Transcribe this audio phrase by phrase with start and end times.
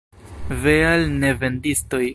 [0.63, 2.05] Ve al nevendistoj!